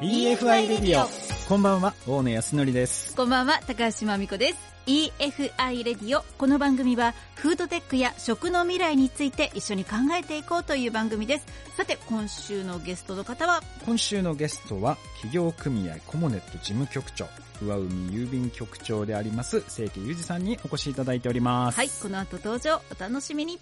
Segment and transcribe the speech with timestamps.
[0.00, 1.08] EFI レディオ
[1.48, 3.16] こんばんは大野康則です。
[3.16, 4.56] こんばんは高橋真美子です。
[4.86, 11.46] EFI レディオこの番組はフードテックや食の未来について一緒に考えていこうという番組です。
[11.76, 13.60] さて今週のゲストの方は？
[13.86, 17.26] 今週のゲストは企業組合コモネット事務局長
[17.60, 21.76] 上海郵便局長であります清家裕二さんにお越しいただいております。
[21.76, 23.58] はいこの後登場お楽しみに。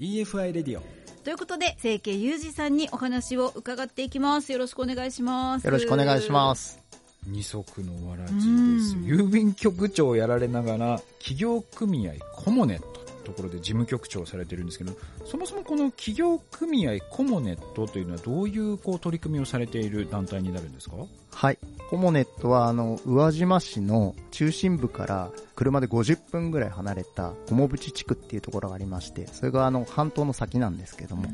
[0.00, 4.50] EFI レディオということで清家裕二さんにお話を伺っていきます。
[4.52, 5.64] よろしくお願いします。
[5.64, 6.80] よろしくお願いします。
[7.26, 8.48] 二足のわらじです
[8.96, 20.96] 郵便局長をやられながら企業組合コモネットところで事務局長をされてるんですけどそもそもこの企業組合コモネットというのはどういうこう取り組みをされている団体になるんですか？
[21.30, 21.58] はい。
[21.92, 31.28] コモネットは、あの、宇和島市の中心部から車で50分ぐらい離れた菰淵地区っていうところがありまして、それがあの、半島の先なんですけども、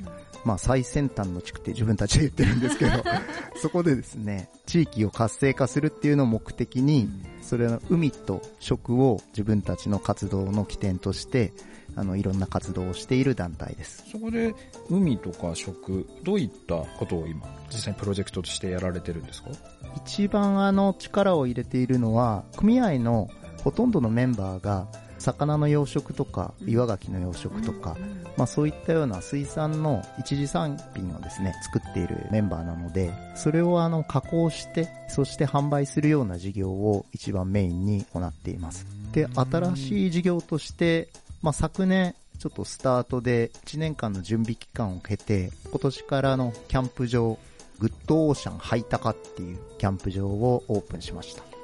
[0.45, 2.91] まあ最先端の地区って自分たちで言ってるんですけど、
[3.63, 7.09] そこでですね、地域を活性化するっていうのを目的に、
[7.49, 11.55] それは海と食を自分たちの活動の起点として、
[11.97, 14.05] あの、いろんな活動をしている団体です。
[14.13, 14.55] そこで
[14.91, 19.49] 海とか食どういったことを今実際にプロジェクトとしてやられてるんですか？
[19.97, 23.31] 一番あの力を入れているのは、組合の
[23.65, 24.87] ほとんどのメンバーが、
[25.19, 27.97] 魚の養殖とか、岩牡蠣の養殖とか、
[28.37, 38.87] まあそういったような水産の一次産品をですね、作っているメンバーなので、それをあの加工して、そして販売するような事業を一番メインに行っています。
[39.13, 41.09] で、新しい事業として、
[41.43, 47.39] まあ昨年、ちょっとスタートで1年間の準備期間を経て、今年からのキャンプ場、
[47.81, 51.58] グッドオーシャンハイタカっていうキャンプ場をオープンしました。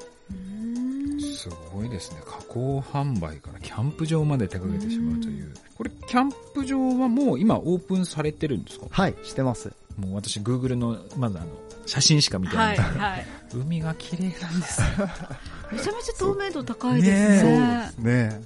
[1.34, 2.18] すごいですね。
[2.26, 5.52] 加工販売からキャンプ場まで手掛けてしまうという。
[5.76, 8.86] これキャンプ場はもう今オープンされてるんですか？
[8.90, 9.72] はい、してます。
[9.98, 11.46] もう私 Google のまずあの
[11.86, 13.26] 写真しか見てない、はいはい。
[13.54, 14.80] 海が綺麗なんです
[15.70, 17.92] めちゃめちゃ透明度高いですね。
[17.98, 18.42] ね。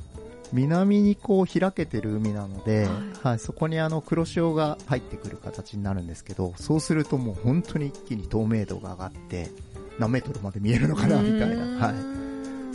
[0.53, 2.87] 南にこう開けてる海なので、
[3.23, 9.51] ははい、そこにあの黒潮が入ってくる形になるんですけど、そうするともう本当に一気に透明度が上がって、
[9.99, 11.95] 何メートルまで見えるのかなみたいな、はい。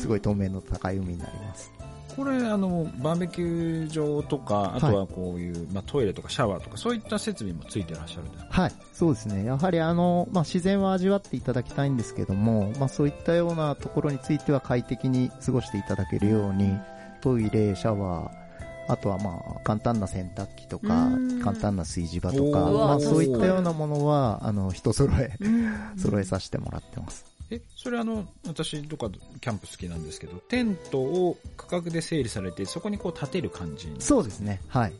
[0.03, 1.71] すごい透明度高い海になります。
[2.17, 9.45] これあのバーベキュー場とかあとはこういう、まあ、トイレとかシャワーとかそういった設備もついてらっしゃるんですかはい、そうですね。
[9.45, 16.77] やはりあの、まあ、自然は味わっていただきたいんですけども、まあ、そういったようなところについては快適に過ごしていただけるように、
[17.21, 18.43] トイレ、シャワー、
[18.89, 27.32] あとはまあ、簡単な洗濯機とかうん、簡単な炊事場とか、まあ、そういったようなものは、あの、人揃え、うん 揃えさせてもらってます。
[27.51, 29.09] えそれあの私とか
[29.41, 34.61] キャンプ好きなんですけどテントを区画で整理されてそこにこう建てる感じそうですね。
[34.67, 34.93] はい。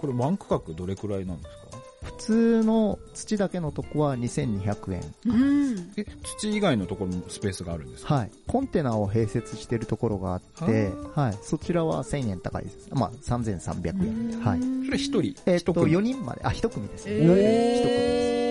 [0.00, 1.60] これワン区画どれくらいなんですか？
[2.02, 5.14] 普通の土だけのとこは2200円。
[5.26, 5.32] う
[5.74, 6.04] んえ
[6.38, 8.14] 土以外のところもスペースがあるんですか？
[8.14, 8.30] はい。
[8.46, 11.38] コンテナを併設しているところがあって、はい。
[11.42, 12.88] そちらは1000円高いです。
[12.92, 14.40] まあ、3300円。
[14.40, 14.60] はい。
[14.86, 15.34] それ一人？
[15.46, 17.12] えっと、一組？4人まで、あ、1組ですね。
[17.12, 18.49] え一組です。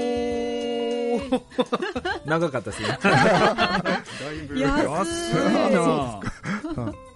[2.26, 2.88] 長かったですね。
[4.56, 5.32] 安い安
[5.70, 5.80] いな。
[5.82, 6.22] は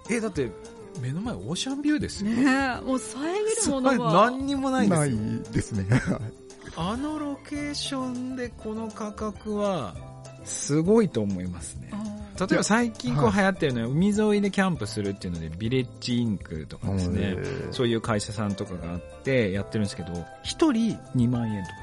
[0.09, 0.51] いえ、だって、
[1.01, 2.31] 目の前オーシャンビューですよ。
[2.31, 5.85] ねえもう遮るものはいが何にもないですなよいですね。
[6.75, 9.95] あのロケーションでこの価格は、
[10.43, 11.89] すごいと思いますね。
[12.39, 17.37] 例えば最近こうはい流行ってるのは海沿いでキャンプするっていうので、ビレッジインクとかですね、
[17.71, 21.75] そういう会社さんとかがあってやってるんですけど、一人2万円とか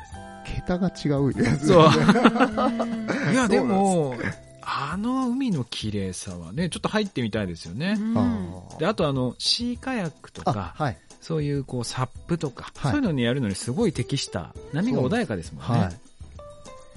[0.55, 1.37] 桁が違うやつ。
[1.37, 1.67] です。
[1.69, 1.87] そう。
[1.87, 1.89] う
[3.31, 4.15] んいや、でも、
[4.63, 7.97] あの海の綺麗さはね、ちょっと入ってみたいですよね。
[8.15, 10.97] あで、あとあの、シーカヤックとあか、はい。
[11.21, 15.81] そういうこう、サップとか、はいそういうのにやるのにすごい適した、波が穏やかですもんね。
[15.81, 16.10] はい。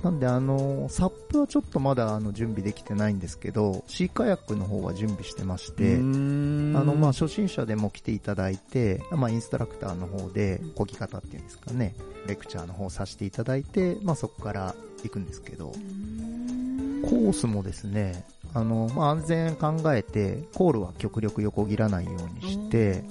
[0.03, 11.95] なんであの、サップはちょっとまだあの準備できてないんですけど、シーカヤックの方は準備してまして、あの、まあ、初心者でも来ていただいて、まあ、インストラクターの方で、漕ぎ方っていうんですかね、
[12.27, 23.05] レクチャーの方させていただいて、まあ、そこから行くんですけど、コースもですね、あの、まあ、安全考えて、コールは極力横切らないようにして、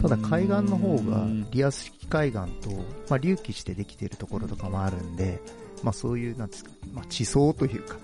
[0.00, 2.70] ただ海岸の方がリアス式海岸と、
[3.08, 5.40] まあ、隆起してできているところとかもあるんで、
[5.82, 7.96] まあそういう、なんですか、まあ地層というか、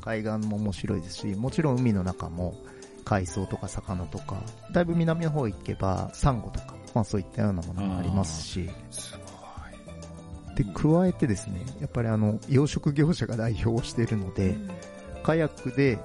[0.00, 2.54] 海岸も面白いですし、もちろん海の中も
[3.04, 4.42] 海藻とか魚とか、
[4.72, 9.18] だいぶ南の方行けばサンゴとか、まあそういったようなものもありますし、す
[10.56, 14.56] で、加えてですね、やっぱりあの、養殖業者が代表をしているので、
[15.22, 15.98] カヤックで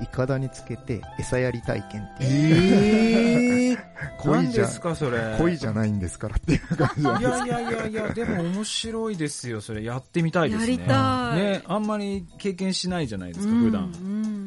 [0.00, 3.72] イカダにつけて餌やり体験っていう。
[3.72, 3.78] えー、
[4.18, 9.82] 恋じゃ何ですかそれ恋じゃないんですからっていう感じなんいですやいやいやいや、でも面白いですよ、それ。
[9.82, 10.72] やってみたいですね。
[10.72, 13.84] やりたいね、あんまり経験しないじゃないですか、うん普段。
[13.84, 14.37] うん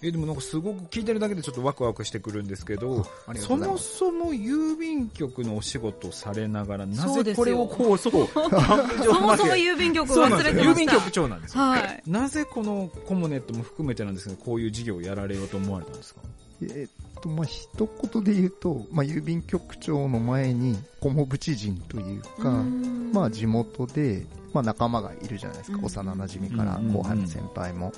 [0.00, 10.62] え、でもなんかすごく聞いてるだけでちょっとワクワクしてくるんですけど、ありがとそうもそも郵便局のお仕事をされながら、なぜこれをこう、そう、 そもそも郵便局忘そうなんですよ。
[10.62, 10.74] 郵れてました。
[10.74, 11.62] 便局長なんですよ。
[11.62, 12.02] はい。
[12.06, 16.20] なぜこのコモネットも含めてなんですけど、こういう事業をやられようと思われたんですか？
[16.62, 17.68] えっと、まあ、一
[18.12, 25.78] 言で言うと、まあ、郵便局長の前に、コモブチ人というか、うんまあ、地元で、まあ、仲間がいるじゃないですか。
[25.78, 27.92] うん幼馴染からうん後輩も先輩も。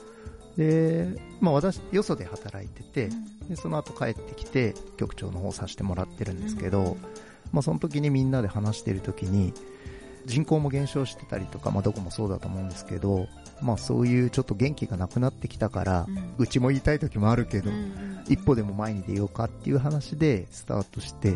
[0.56, 1.08] で、
[1.40, 3.08] まあ、私、よそで働いてて、
[3.48, 6.96] で、その後帰ってきて、局長の方させてもらってるんですけど、
[7.52, 9.52] まあ、その時にみんなで話してる時に、
[10.26, 13.26] 人口も減少してたりとか、まあ、どこもそうだと思うんですけど、
[13.62, 16.06] まあ、そういうちょっと元気がなくなってきたから、
[16.38, 21.34] うちも言いたい時もあるけど、うん一歩でも前に出ようかっていう話でスタートして、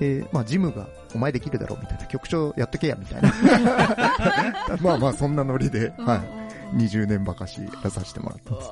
[0.00, 3.32] で、まあ、ジムが、お前できるだろうみたいな、局長やっとけや、みたいな。
[4.82, 6.43] まあまあ、そんなノリで、うんはい。
[6.74, 8.68] 20年ばかしやらさせてもらってます。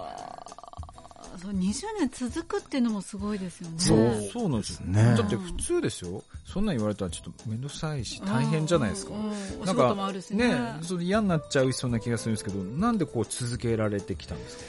[1.43, 3.75] そう20年続くっていうのもすごいですよね。
[3.78, 4.87] そう、そうなんですよ。
[4.87, 6.22] ねだって普通ですよ。
[6.44, 10.49] そんなん言われたらちょっとめんどくさいし、大変じゃないですかうなんか事もあるしね。
[10.49, 14.64] ね、それ嫌になっちゃうそうな気がするんですけど、なんでこう続けられてきたんですか？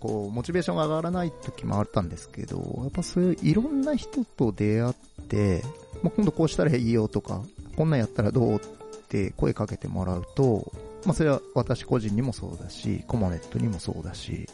[0.00, 4.94] こう、モチベーションが上がらない時もあったんですけど、やっぱそういういろんな人と出会っ
[5.28, 5.62] て、
[6.02, 7.42] まあ、今度こうしたらいいよとか、
[7.76, 8.60] こんなんやったらどうっ
[9.08, 10.72] て声かけてもらうと、
[11.06, 14.48] まあ、それは私個人にもそうだし、コモネットにもそうだし、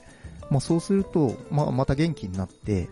[0.50, 2.88] まあ、そうすると、まあ、また元気になって、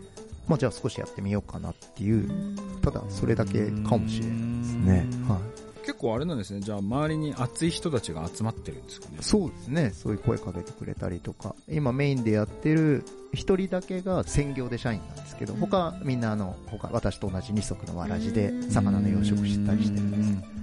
[0.48, 5.06] まあ、じゃあ少しやってみようかなっていうう、んただそれだけかもしれないですね。
[5.28, 5.70] はい。
[5.84, 6.60] 結構あれなんですね。
[6.60, 9.18] じゃあ周りに熱い人たちが集まってるんですかね。
[9.20, 9.90] そうですね。
[9.90, 11.54] そういう声かけてくれたりとか。
[11.68, 20.22] 今メインでやってる一人だけが専業で社員なんですけど、うん他みんなあの、他、私と同じ二足のわらじで魚の養殖したりしてるんで
[20.54, 20.59] す。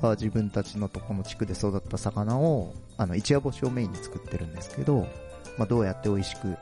[0.00, 5.06] は自分たちのとこの地区で育った魚を、あの、一夜干しをメインに作ってるんですけど、
[5.56, 6.56] まあどうやって美味しく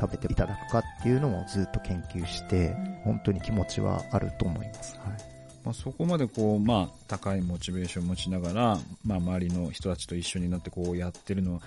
[0.00, 2.74] 食べていただくかっていうのもずっと研究して、
[3.04, 4.96] 本当に気持ちはあると思います。
[4.98, 5.32] はい。
[5.64, 11.60] まあ、そこまでこう、まあ、高いモチベーションを持ちながら、まあ、周りの人たちと一緒になってこうやってるのは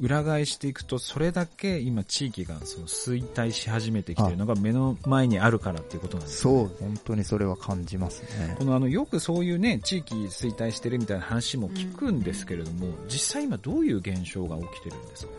[0.00, 6.54] 裏返していくと、それだけ今地域がその衰退し始めてきてるのが目の前にあるからっていうことなんですね。
[6.54, 8.56] そう、本当にそれは感じますね。
[8.58, 8.64] こ。
[8.64, 15.32] のあの、よくそういうね、地域衰退してるみたいな話も聞くんですけれども、実際今どういう現象が起きてるんですか？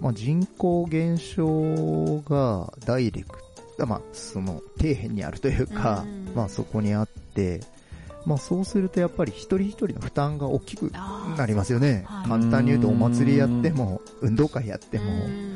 [0.00, 3.38] まあ、人口減少がダイレク
[3.78, 6.32] ト、まあ、その、底辺にあるというか、うん。
[6.34, 7.60] まあ、そこにあって、
[8.26, 10.90] まあ、そうするとやっぱり一人一人の負担が大きく
[11.36, 12.04] なりますよね。
[12.06, 15.54] はい簡単に言うとお祭りやっても、運動会やっても、うん。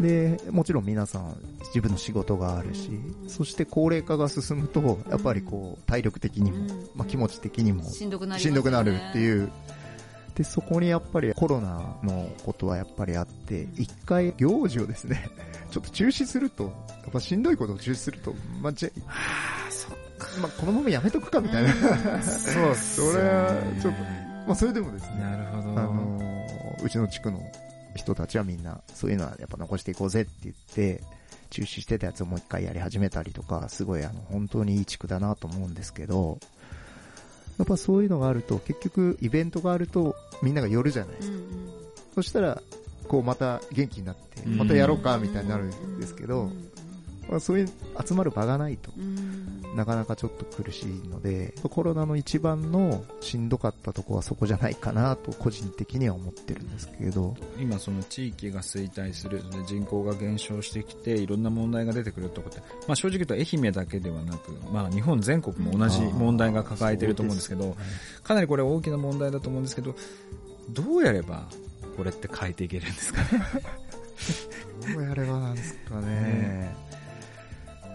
[0.00, 1.36] で、もちろん皆さん
[1.66, 2.90] 自分の仕事があるし、
[3.28, 6.68] そして高齢化が進むと、やっぱりこう、体力的にも、うん。
[6.94, 9.50] まあ、気持ち的にも、しんどくなるっていう。
[10.34, 15.30] で、そこにやっぱりコロナのことはやっぱりあって、一回行事をですね、
[15.70, 16.70] ちょっと中止すると、や
[17.08, 18.90] っぱしんどいことを中止すると、まあ、じゃ。
[20.40, 21.72] まあ、このままやめとくかみたいな。
[22.22, 24.02] そうっすそれはちょっと
[24.46, 25.80] まあ、それでもですね、なるほど。
[25.80, 26.36] あのー
[26.82, 27.40] うちの地区の
[27.94, 31.02] 人たちはみんな、そういうのはやっぱ残していこうぜって言って、
[31.50, 36.38] 中止してたやつをもう一回やり始めたりとか、すごいあの、本当にいい地区だなと思うんですけど、
[37.58, 41.36] やっぱそういうのがあると、結局イベントがあるとみんなが寄るじゃないですか。
[42.16, 42.62] そしたら、
[43.08, 46.50] こうまた元気になって、うんまたやろうかみたいになるんですけど、
[47.28, 47.68] まあ、そういう
[48.06, 48.92] 集まる場がないと、
[49.74, 67.76] なかなかちょっと苦しいので、コロナの一番のしんどかったとこはそこじゃないかなと個人的には思ってるんですけど、今その地域が衰退する、人口が減少してきて、いろんな問題が出てくるとこって、まあ正直言うと愛媛だけではなく、まあ日本全国も同じ問題が抱えていると思うんですけど、
[68.22, 69.94] かなりこれ大きな問題だと思うんですけど、
[70.70, 71.48] どうやれば
[71.96, 73.28] これって変えていけるんですかね？
[74.94, 76.74] どうやればなんですかね。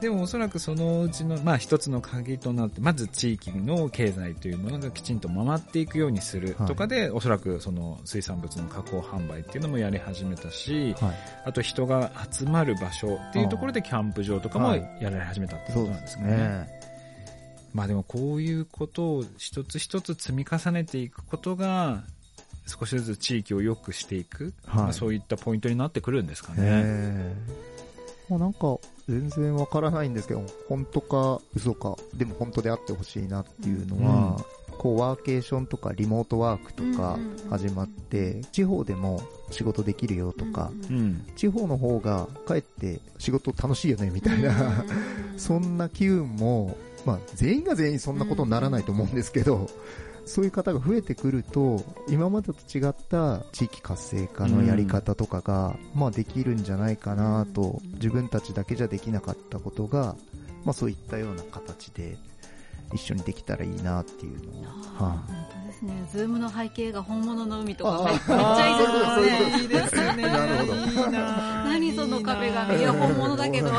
[0.01, 11.15] でもおそらくそのうちの、まあ一つの鍵となって、まず地域の経済というものがきちんと回っていくようにするとかで、おそらくその水産物の加工販売っていうのもやり始めたし、はい。
[11.46, 16.38] あと人が集まる場所っていうところでキャンプ場とかもはいやられ始めたっていうことなんですすかね。
[16.38, 16.81] ね。
[17.74, 22.03] まあでもこういうことを一つ一つ積み重ねていくことが、
[22.65, 26.58] 少しずつ地域を良くしていく、はいまあ、そういったポイントになってくるんですかね。
[26.60, 27.36] え
[28.31, 28.77] まあ、なんか、
[29.08, 34.38] 全然わからないんですけど、本当か嘘か、でも本当であってほしいなっていうのは、
[34.77, 37.50] こうワーケーションとかリモートワークとかうんうんうん。
[37.50, 41.25] 始まって、地方でも仕事できるよとか、うんうん。
[41.36, 44.84] 地方の方がかえって仕事楽しいよねみたいな、
[45.38, 49.70] そんな機運も、まあ全員が全員そんなことにならないと思うんですけど、
[50.25, 60.16] そういう方が増えてくると、今までと違った地域活性化のやり方とかが、まあできるんじゃないかなと、自分たちだけじゃできなかったことが、
[60.63, 62.18] まあそういったような形で
[62.94, 65.94] 一緒にできたらいいなっていうのを、は本当ですね。
[66.12, 70.22] ズームの背景が本物の海とかあめっちゃいいですよね。
[70.22, 71.12] いいですね。
[71.12, 71.63] な。
[71.66, 72.80] 何その壁紙。
[72.80, 73.70] いや本物だけど。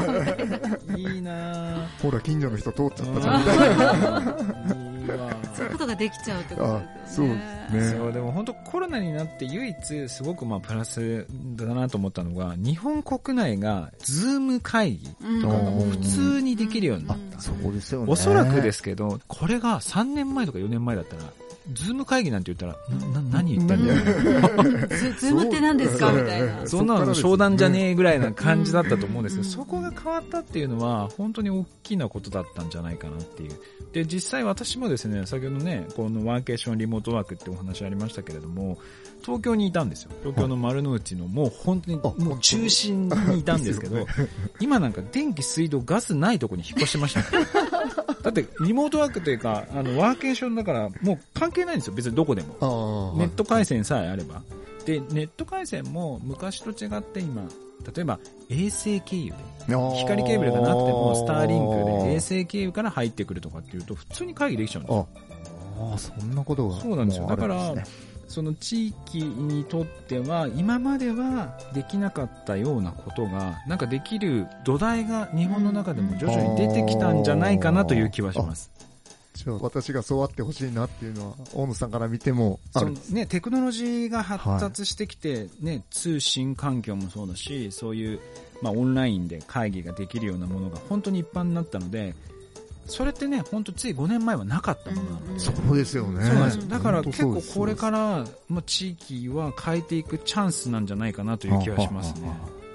[0.97, 1.87] いいな。
[2.03, 4.82] ほら近所の人通っちゃったじゃん
[5.55, 7.35] そういうことができちゃうってことですよね。
[7.35, 15.09] あそうですねそう、でも本当コロナになって唯一すごくまあプラスだなと思ったのが、日本国内がズーム会議
[15.41, 17.41] とかがもう普通にできるようになった。
[17.41, 18.07] そうですよね。
[18.09, 21.23] おそらくですけど、これが3年前とか4年前だったら、
[21.75, 24.01] ズーム会議なんて言ったら、な、な、何言ってんだよ。
[24.89, 26.11] ズ ズームって何ですか？
[26.13, 26.67] みたいな。
[26.67, 33.53] そんなの商談じゃねえぐらいな感じだったと思うんですけど、うんそこが変わったっていうのは、本当に大きなことだったんじゃないかなっていう。
[33.93, 38.79] で、実際私もですね、先ほどね、このワーケーションリモートワークってお話ありましたけれども、
[39.23, 40.11] 東京にいたんですよ。
[40.23, 44.07] 東京の丸の内のもう本当にあもう中心にいたんですけど、
[44.61, 47.23] 今なんか電気、水道、ガスないとこに引っ越しました。
[48.23, 51.95] だって、リモートワークというか、あの、ワーケーションだから、もう関係ないんですよ。
[51.95, 53.15] 別にどこでも。
[53.19, 54.43] ネット回線さえあれば。
[54.85, 57.43] で、ネット回線も昔と違って今、
[57.95, 59.37] 例えば衛星経由で、
[59.99, 65.09] 光ケーブルがなくてもスターリンクで衛星経由から入ってくるとかっていうと普通に会議できちゃうんですよ。
[65.81, 66.81] ああ、そんなことが。
[66.81, 67.75] そうなんですよだから
[68.33, 78.71] その地域にとっては今まではできなかったようなことがなんかできる土台が日本の中でも徐々に出てきたんじゃないかなという気はします。
[79.35, 82.95] じゃあ私がそうあってほしいなっていうのは、大野さんから見てもある。
[83.11, 88.21] ね、テクノロジーが発達してきて、ね、通信環境もそうだし、そういう、
[88.61, 92.15] まあ、オンラインで会議ができるようなものが本当に一般になったので、
[92.87, 96.25] それってね、本当つい5年前はなかったものなので、そうですよね。
[96.69, 102.31] だから結構これから、まあ、地域は変えていくチャンスなんじゃないかなという気はしますね。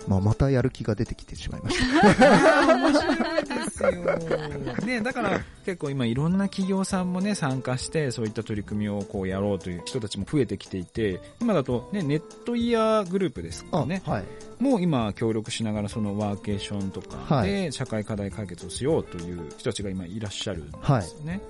[0.08, 2.76] まあ、またやる気が出てきてしまいました。
[2.76, 4.86] 面白いですよ。
[4.86, 14.02] ね、だから結構今いろんな企業さんもね、参加してそういった取り組みをこうやろうという人たちも増えてきていて、今だとね、ネットイヤーグループですかね。
[14.06, 14.24] はい。
[14.60, 21.42] もう今協力しながらそのワーケーションとかはで社会課題解決をしようという人たちが今いらっしゃるんですよね。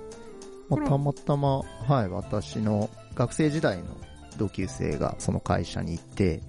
[0.68, 3.84] まあ、これはたまたま、はい、私の学生時代の
[4.36, 6.40] 同級生がその会社に行って、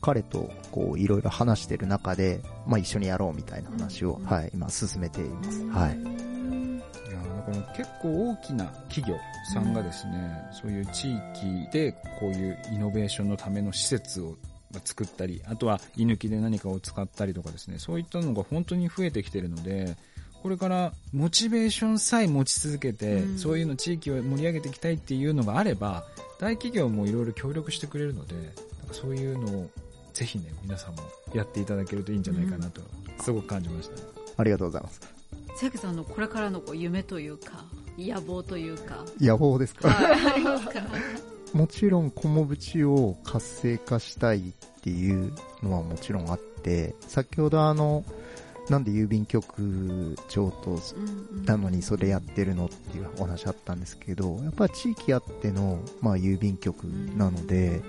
[0.00, 5.64] 彼とこういろいろ話してる中で、まあ一緒にやろうみたいな話を、うんはい、今進めています。
[5.66, 5.98] はい。
[5.98, 9.16] いやだから結構大きな企業
[9.52, 14.36] さんがですね、そういう地域でこういうイノベーションのための施設を
[14.84, 19.96] 作ったり、あとは居抜きで何かを使ったりとかですね、そういったのが本当に増えてきてるので、
[20.42, 26.04] これからモチベーションさえ持ち続けて、うんそういうの地域を盛り上げていきたいっていうのがあれば、
[26.38, 28.54] 大企業もいろいろ協力してくれるので、なんか
[28.92, 29.70] そういうのを
[30.20, 30.98] ぜひね、皆さんも
[31.32, 32.82] やっていただけるといいんじゃないかなと、
[33.22, 34.02] すごく感じましたね。
[34.36, 35.00] ありがとうございます。
[35.56, 37.64] 関さんのこれからのこう夢というか、
[37.96, 39.02] 野望というか。
[39.18, 39.88] 野望ですか？
[39.88, 40.82] はい、ありますか？
[41.56, 48.04] もちろん、コモブチを活性化したいっていうのはもちろんあって、先ほどあの、
[48.68, 50.78] なんで郵便局長と
[51.46, 57.80] なのにそれやってるのっていうお話あったんですけど、やっぱり地域あっての、まあ、郵便局なので、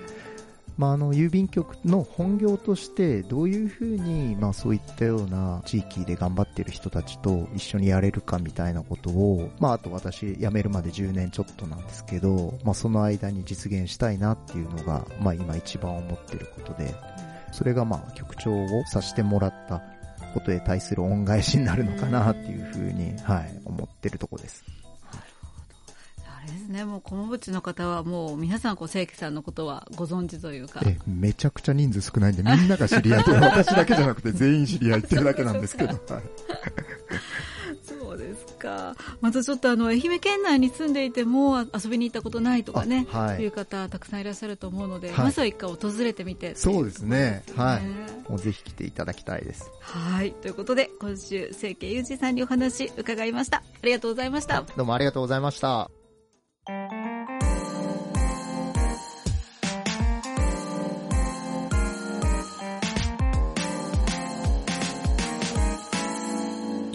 [0.78, 16.96] まあ、あの郵便局の本業としてどういうふうに、まあ、そういったような地域で頑張ってる人たちと一緒にやれるかみたいなことを、まあ、あと私辞めるまで10年ちょっとなんですけど、まあ、その間に実現したいなっていうのが、まあ、今一番思ってることで、
[17.51, 19.82] それがまあ局長をさせてもらった
[20.34, 24.63] ことへ対する恩返しになるのかなっていうふうに、はい、思ってるとこです。
[26.72, 30.82] ね、もう、こもぶちの方はもう、皆さん、こう、正規さんのことはご存知というか。
[30.86, 36.00] え、めちゃくちゃ人数少ないんで、みんなが知り合いで、 私だけじゃなくて全員知り合いっていうだけなんですけど、はい。
[37.84, 38.96] そうですか。
[39.22, 47.44] またちょっとあの、愛媛県内に住んでいても遊びに行ったことないとかね、あはいいう方たくさんいらっしゃると思うので、はいまずは一回訪れてみてっていそうですね。
[47.56, 47.86] はい。
[47.86, 47.92] ね
[48.28, 49.72] もうぜひ来ていただきたいです。
[49.80, 50.32] はい。
[50.32, 53.58] ということで、今週、清家裕二さんにお話伺いました。
[53.58, 54.63] ありがとうございました。
[54.75, 56.00] どうもありがとうございました。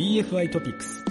[0.06, 1.04] EFI トピックス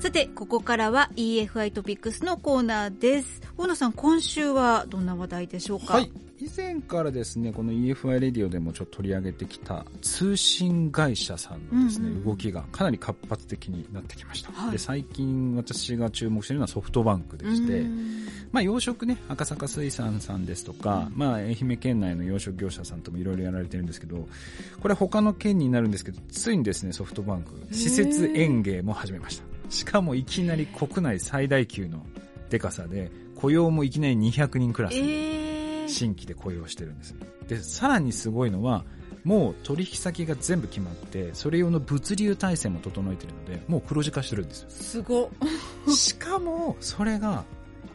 [0.00, 3.42] さて、ここからは EFI トピックスのコーナーです。
[3.58, 5.92] 大野さん、今週はどんな話題でしょうか？
[5.92, 6.10] はい。
[6.42, 14.52] 以前からですね、この EFI レディオでもちょっと取り上げてきた通信会社さんのですね、うんうんうん動きがかなり活発的になってきました。
[14.52, 24.28] はいで、最近私が注目しているのはソフトバンクでして、うんまあ養殖ね、赤坂水産さんですとか、まあ愛媛県内の養殖業者さんともいろいろやられてるんですけど、
[24.80, 29.44] これは他の県になるんですけど、ついにですね、ソフトバンク、施設園芸も始めました。
[29.70, 32.04] しかもいきなり国内最大級の
[32.50, 34.96] デカさで、雇用もいきなり200人クラス。
[34.96, 35.41] えー、
[35.92, 37.14] 新規で雇用してるんです
[37.48, 38.84] でさらにすごいのは
[39.24, 44.70] もう取引先が全部決まってそれ用の物流体制も整えてるのでもう黒字化してるんですよ。
[44.70, 45.30] すご。
[45.92, 47.44] しかもそれが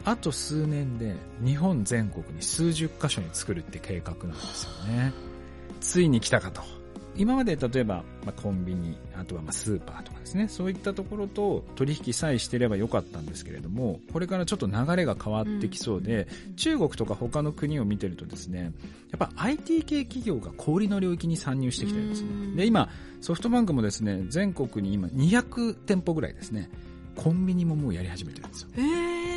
[0.05, 5.13] あと数年で日本全国に数十箇所に作るって計画なんですよね。
[5.81, 6.61] ついに来たかと
[7.17, 18.71] 今まで例えば、まあ、コンビニあとはまあスーパーとかですねそういったところと取引さえしてればよかったんですけれどもこれからちょっと流れが変わってきそうで、中国とか他の国を見てるとですね
[19.11, 22.27] やっぱ IT 系企業が小売の領域に参入してきてるんですね。
[22.29, 22.55] うん。
[22.55, 22.89] で今
[23.21, 26.69] ソフトバンクもですね全国に今200店舗ぐらいですね
[27.15, 28.69] コンビニももうやり始めてるんですよ。
[28.77, 28.81] え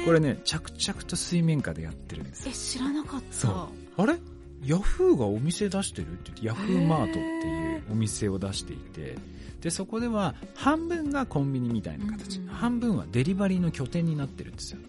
[0.03, 3.33] ー、これね着々と水面下でやってるんですえ、知らなかった。
[3.33, 4.03] そう。
[4.03, 4.19] あれ？
[4.65, 9.17] ヤフーがお店出してるって言ってヤフーマートっていうお店を出していて
[9.61, 12.45] でそこでは半分がコンビニみたいな形、うん。
[12.45, 14.81] うん半分はデリバリーの拠点になってるんですよ。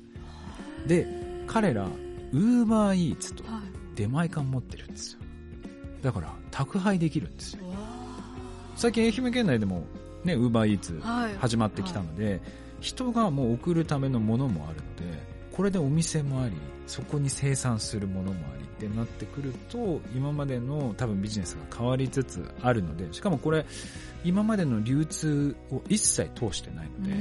[0.88, 1.08] で
[1.48, 3.62] 彼らウーバーイーツとはい。
[3.96, 5.20] 出前館持ってるんですよ。
[6.02, 7.68] だから宅配できるんですよ。
[7.70, 7.76] わ
[8.76, 9.84] 最近愛媛県内でも
[10.24, 11.02] ねウーバーイーツ。
[11.40, 12.42] 始まってきたので、
[12.80, 15.24] 人がもう送るためのものもあるので
[15.62, 16.54] これでお店もあり
[16.88, 23.64] そこに生産するものもありってなってくると今までの多分ビジネスが変わりつつあるのでしかもこれ
[24.24, 27.14] 今までの流通を一切通してないので、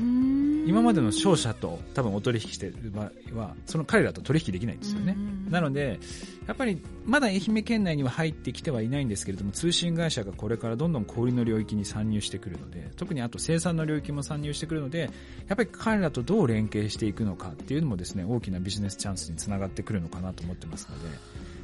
[0.67, 5.17] 今までの商社と多分お取引している場合はその彼らと取引できないんですよね、
[5.49, 5.99] なので
[6.47, 15.11] やっぱりまだ愛媛県内には入ってきてはいないんですけれども通信会社がこれからどんどん小売りの領域に参入してくるので特にあと生産の領域も参入してくるので
[15.49, 21.17] やっぱり彼らとどう連携していくのかっていうのもですね大きなビジネスチャンスにつながってくるのかなと思ってますので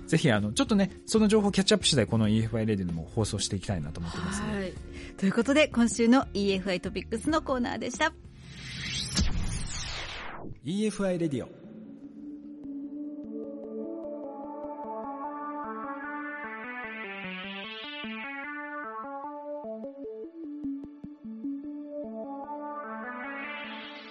[0.07, 4.73] ぜひあのちょっとねその情報をキャッチアップ次第この EFI レディでも放送していきたいなと思ってますので、はい。
[5.16, 8.12] ということで、今週の EFI トピックスのコーナーでした。
[10.66, 11.48] EFI レディオ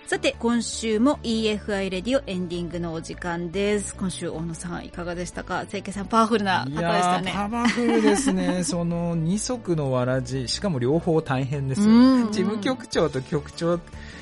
[0.08, 3.94] さて、今週も EFI レディオエンディングのお時間です。
[3.94, 5.66] 今週、大野さんいかがでしたか？
[5.66, 7.32] 清家さん、パワフルな方でいしたね。
[7.36, 8.64] パワフルですね。
[8.64, 10.48] その二足のわらじ。
[10.48, 13.78] しかも両方大変です事務局長と局長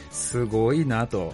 [0.10, 1.34] すごいなと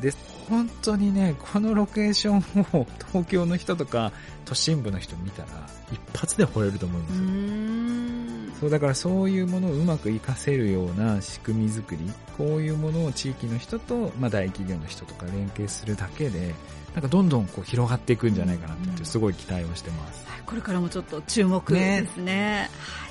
[0.00, 0.12] で
[0.48, 4.12] 本当にねこのロケーションを 東京の人とか
[4.44, 5.48] 都心部の人見たら
[5.92, 8.60] 一発で惚れると思うんうですよ。
[8.60, 12.00] そうだからそういうものをうまく活かせるような仕組み作り
[12.36, 16.54] こういうものを地域の人と、まあ、大企業の人とか連携するだけで
[16.94, 22.68] なんかどんどんこう広がっていくんじゃないかなってすごい期待をしてます、はいこれからもちょっと注目ですね。
[22.82, 23.09] はい。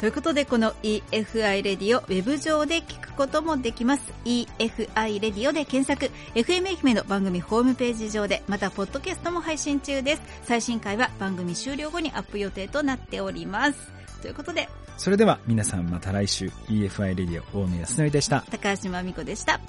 [0.00, 4.14] ということで、この EFI レディオ、ウェブ上で聞くこともできます。
[4.24, 10.22] EFI レディオで検索、FM 愛媛の番組ホームページ上で、また、ポッドキャストも配信中です。
[10.44, 13.92] 最新回は番組終了後にアップ予定となっております。
[14.22, 19.60] ということで、それでは皆さんまた来週 EFI レディオ大野康則でした高橋真美子でした。